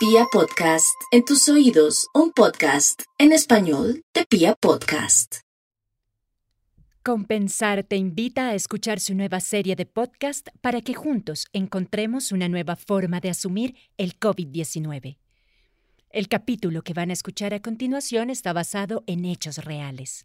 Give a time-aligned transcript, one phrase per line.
[0.00, 5.40] Pia Podcast, en tus oídos, un podcast en español de Pia Podcast.
[7.04, 12.48] Compensar te invita a escuchar su nueva serie de podcast para que juntos encontremos una
[12.48, 15.18] nueva forma de asumir el COVID-19.
[16.08, 20.24] El capítulo que van a escuchar a continuación está basado en hechos reales.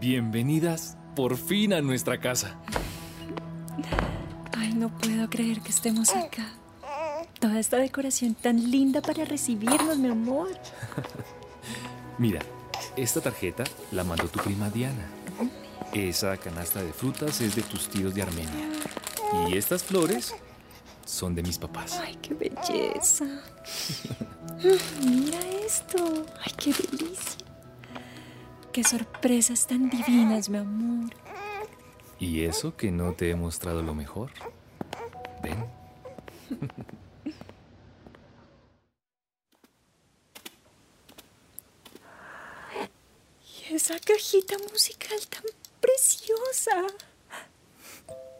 [0.00, 2.58] Bienvenidas por fin a nuestra casa.
[4.56, 6.54] Ay, no puedo creer que estemos acá.
[7.38, 10.48] Toda esta decoración tan linda para recibirnos, mi amor.
[12.18, 12.40] Mira,
[12.96, 15.06] esta tarjeta la mandó tu prima Diana.
[15.92, 18.70] Esa canasta de frutas es de tus tíos de Armenia.
[19.50, 20.34] Y estas flores
[21.04, 22.00] son de mis papás.
[22.02, 23.26] Ay, qué belleza.
[25.04, 26.24] Mira esto.
[26.42, 27.39] Ay, qué delicia.
[28.72, 31.10] Qué sorpresas tan divinas, mi amor.
[32.20, 34.30] ¿Y eso que no te he mostrado lo mejor?
[35.42, 35.64] Ven.
[43.70, 45.44] Y esa cajita musical tan
[45.80, 46.86] preciosa.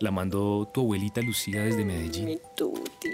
[0.00, 2.24] La mandó tu abuelita Lucía desde Medellín.
[2.24, 3.10] Mi tuti.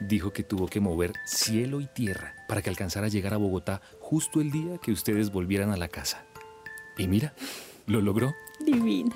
[0.00, 3.80] Dijo que tuvo que mover cielo y tierra para que alcanzara a llegar a Bogotá
[4.00, 6.26] justo el día que ustedes volvieran a la casa.
[6.98, 7.34] Y mira,
[7.86, 8.34] lo logró.
[8.60, 9.14] Divina.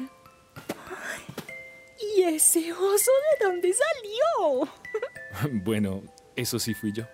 [1.98, 4.69] ¿Y ese oso de dónde salió?
[5.64, 6.03] Bueno,
[6.36, 7.05] eso sí fui yo.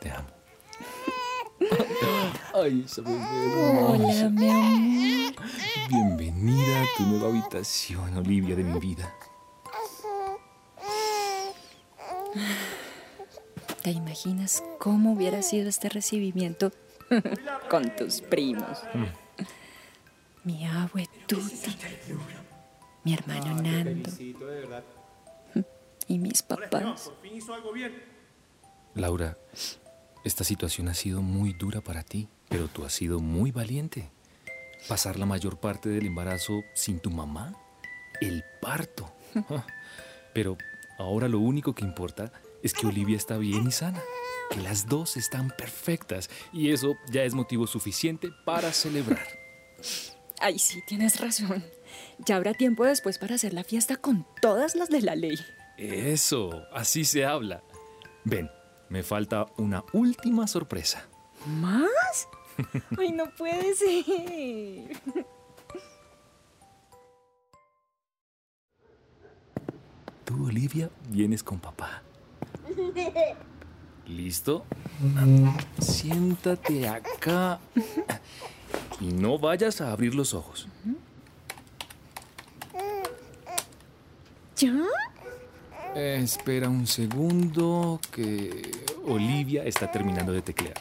[0.00, 0.28] Te amo.
[2.62, 5.34] Ay, esa bebé Hola, mi amor.
[5.88, 9.14] Bienvenida a tu nueva habitación, Olivia de mi vida.
[13.86, 16.72] ¿Te imaginas cómo hubiera sido este recibimiento
[17.70, 18.82] con tus primos?
[20.42, 21.76] Mi abue Tuti,
[23.04, 24.10] mi hermano Nando
[26.08, 27.12] y mis papás.
[28.96, 29.38] Laura,
[30.24, 34.10] esta situación ha sido muy dura para ti, pero tú has sido muy valiente.
[34.88, 37.54] Pasar la mayor parte del embarazo sin tu mamá,
[38.20, 39.12] el parto.
[39.48, 39.64] Ah,
[40.34, 40.56] Pero
[40.98, 42.32] ahora lo único que importa
[42.62, 44.02] es que Olivia está bien y sana,
[44.50, 49.26] que las dos están perfectas y eso ya es motivo suficiente para celebrar.
[50.38, 51.64] Ay, sí, tienes razón.
[52.18, 55.38] Ya habrá tiempo después para hacer la fiesta con todas las de la ley.
[55.78, 57.62] Eso, así se habla.
[58.24, 58.50] Ven,
[58.88, 61.06] me falta una última sorpresa.
[61.46, 62.28] ¿Más?
[62.98, 65.00] Ay, no puede ser.
[70.24, 72.02] Tú, Olivia, vienes con papá.
[74.06, 74.64] ¿Listo?
[75.80, 77.58] Siéntate acá.
[79.00, 80.68] Y no vayas a abrir los ojos.
[84.56, 84.72] ¿Ya?
[85.94, 88.70] Eh, espera un segundo que
[89.06, 90.76] Olivia está terminando de teclear.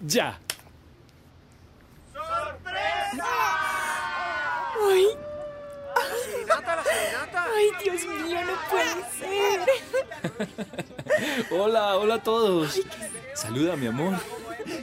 [0.00, 0.38] ¡Ya!
[4.80, 5.06] Ay.
[7.54, 9.60] Ay, Dios mío, no puede ser.
[11.50, 12.80] Hola, hola a todos.
[13.34, 14.14] Saluda, mi amor.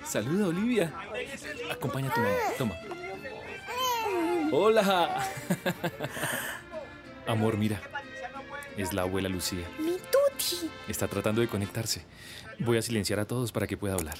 [0.06, 0.94] Saluda, Olivia.
[1.72, 2.36] Acompaña a tu mamá.
[2.58, 2.76] Toma.
[4.52, 5.28] Hola.
[7.28, 7.80] Amor, mira.
[8.78, 9.66] Es la abuela Lucía.
[9.78, 10.70] Mi tuti.
[10.88, 12.04] Está tratando de conectarse.
[12.60, 14.18] Voy a silenciar a todos para que pueda hablar.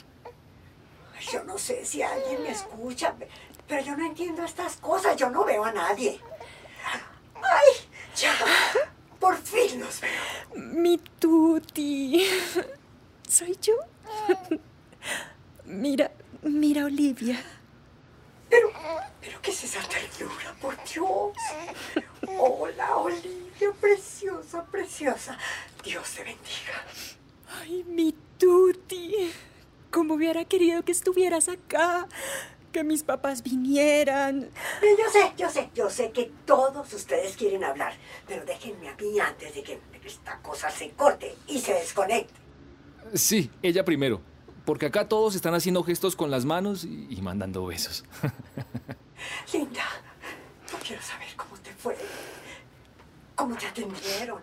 [1.32, 3.28] Yo no sé si alguien me escucha, pe-
[3.68, 5.18] pero yo no entiendo estas cosas.
[5.18, 6.20] Yo no veo a nadie.
[7.36, 7.89] ¡Ay!
[8.20, 8.36] ¡Ya!
[9.18, 10.12] Por fin los veo.
[10.56, 12.28] Mi tuti.
[13.28, 13.76] ¿Soy yo?
[15.64, 16.12] Mira,
[16.42, 17.42] mira, Olivia.
[18.50, 18.72] Pero,
[19.22, 20.54] pero ¿qué es esa ternura?
[20.60, 21.38] Por Dios.
[22.38, 25.38] Hola, Olivia, preciosa, preciosa.
[25.84, 26.86] Dios te bendiga.
[27.62, 29.32] Ay, mi tuti.
[29.92, 32.08] Como hubiera querido que estuvieras acá.
[32.72, 34.44] Que mis papás vinieran.
[34.44, 37.94] Eh, Yo sé, yo sé, yo sé que todos ustedes quieren hablar,
[38.28, 42.34] pero déjenme a mí antes de que esta cosa se corte y se desconecte.
[43.16, 44.22] Sí, ella primero.
[44.66, 48.04] Porque acá todos están haciendo gestos con las manos y, y mandando besos.
[49.54, 49.84] Linda,
[50.72, 51.96] no quiero saber cómo te fue,
[53.36, 54.42] cómo te atendieron.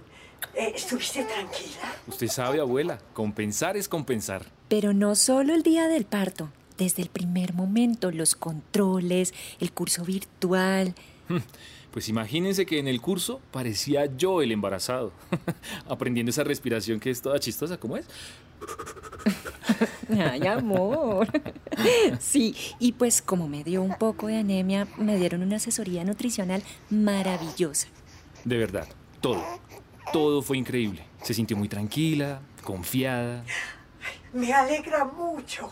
[0.55, 1.95] Eh, ¿Estuviste tranquila?
[2.09, 4.47] Usted sabe, abuela, compensar es compensar.
[4.69, 6.51] Pero no solo el día del parto.
[6.79, 10.95] Desde el primer momento, los controles, el curso virtual.
[11.91, 15.13] Pues imagínense que en el curso parecía yo el embarazado,
[15.89, 18.07] aprendiendo esa respiración que es toda chistosa, ¿cómo es?
[20.11, 21.29] Ay, amor.
[22.21, 26.63] Sí, y pues como me dio un poco de anemia, me dieron una asesoría nutricional
[26.89, 27.89] maravillosa.
[28.45, 28.89] De verdad,
[29.21, 29.45] todo,
[30.11, 31.05] todo fue increíble.
[31.23, 33.45] Se sintió muy tranquila, confiada.
[34.33, 35.71] Me alegra mucho,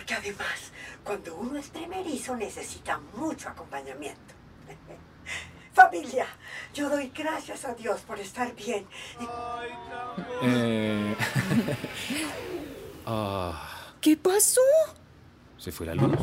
[0.00, 0.72] porque además,
[1.04, 4.32] cuando uno es primerizo necesita mucho acompañamiento.
[5.74, 6.26] Familia,
[6.72, 8.86] yo doy gracias a Dios por estar bien.
[9.20, 9.24] Y
[10.42, 11.14] Eh...
[13.06, 14.62] ah, ¿Qué pasó?
[15.58, 16.16] ¿Se fue la luz?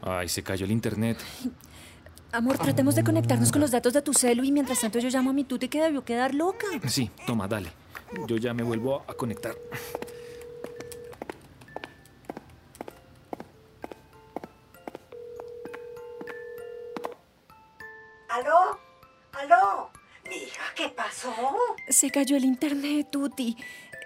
[0.00, 1.18] Ay, se cayó el internet.
[2.32, 5.28] Amor, tratemos de conectarnos con los datos de tu celu y mientras tanto yo llamo
[5.28, 6.66] a mi tuti que debió quedar loca.
[6.86, 7.70] Sí, toma, dale.
[8.26, 9.54] Yo ya me vuelvo a conectar.
[18.38, 18.78] ¿Aló?
[19.32, 19.90] ¿Aló?
[20.28, 21.34] Mi hija, ¿qué pasó?
[21.88, 23.56] Se cayó el internet, tuti.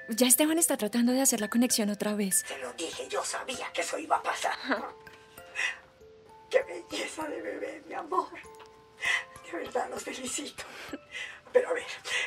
[0.08, 2.42] Ya Esteban está tratando de hacer la conexión otra vez.
[2.48, 4.56] Te lo dije, yo sabía que eso iba a pasar.
[6.48, 8.30] Qué belleza de bebé, mi amor.
[9.50, 10.64] De verdad, los felicito.
[11.52, 11.84] Pero a ver,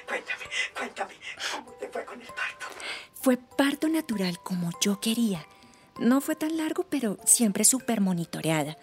[0.07, 0.43] cuéntame,
[0.77, 1.13] cuéntame,
[1.51, 2.67] ¿cómo te fue con el parto?
[3.15, 5.43] Fue parto natural como yo quería.
[5.97, 8.77] No fue tan largo, pero siempre súper monitoreada.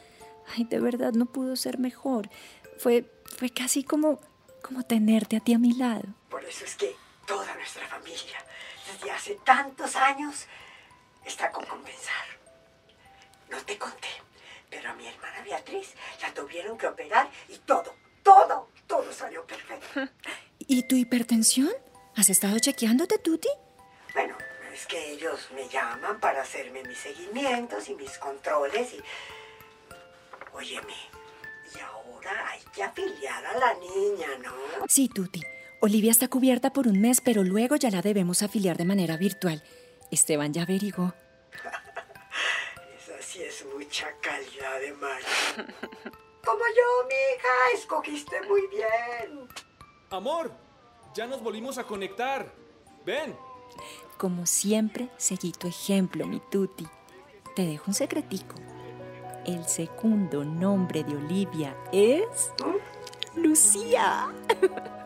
[0.57, 2.29] Ay, de verdad no pudo ser mejor.
[2.79, 3.05] Fue,
[3.39, 4.21] fue casi como,
[4.63, 6.05] como tenerte a ti a mi lado.
[6.31, 6.95] Por eso es que
[7.27, 8.45] toda nuestra familia,
[8.93, 10.47] desde hace tantos años,
[11.25, 12.25] está con compensar.
[13.51, 14.09] No te conté,
[14.71, 19.87] pero a mi hermana Beatriz la tuvieron que operar y todo, todo, todo salió perfecto.
[20.59, 21.71] ¿Y tu hipertensión?
[22.17, 23.49] ¿Has estado chequeándote, Tuti?
[24.15, 24.37] Bueno,
[24.73, 29.03] es que ellos me llaman para hacerme mis seguimientos y mis controles y...
[30.55, 30.95] Óyeme,
[32.31, 34.53] hay que afiliar a la niña, ¿no?
[34.89, 35.43] Sí, Tuti.
[35.81, 39.63] Olivia está cubierta por un mes, pero luego ya la debemos afiliar de manera virtual.
[40.11, 41.13] Esteban ya averiguó.
[42.97, 45.25] Esa sí es mucha calidad de madre.
[46.45, 49.49] Como yo, mija, escogiste muy bien.
[50.11, 50.53] Amor,
[51.15, 52.53] ya nos volvimos a conectar.
[53.05, 53.37] Ven.
[54.19, 56.87] Como siempre, seguí tu ejemplo, mi Tuti.
[57.57, 58.55] Te dejo un secretico.
[59.47, 62.53] El segundo nombre de Olivia es...
[63.35, 64.29] Lucía.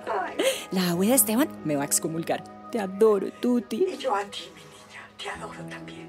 [0.07, 0.37] Ay,
[0.73, 2.43] La abuela de Esteban me va a excomulgar.
[2.71, 3.87] Te adoro, Tuti.
[3.95, 6.07] y yo a ti, mi niña, te adoro también.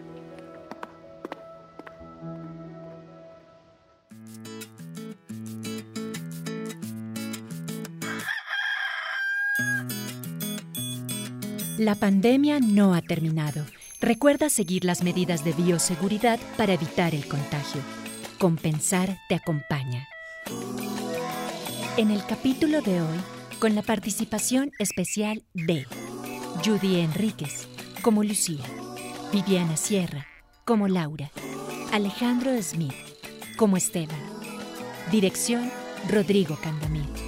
[11.77, 13.63] La pandemia no ha terminado.
[14.01, 17.81] Recuerda seguir las medidas de bioseguridad para evitar el contagio.
[18.39, 20.07] Compensar te acompaña.
[21.97, 23.17] En el capítulo de hoy,
[23.59, 25.87] con la participación especial de
[26.63, 27.67] Judy Enríquez
[28.03, 28.63] como Lucía,
[29.33, 30.27] Viviana Sierra
[30.65, 31.31] como Laura,
[31.91, 32.93] Alejandro Smith
[33.57, 34.21] como Esteban,
[35.11, 35.71] dirección
[36.07, 37.26] Rodrigo Candamil.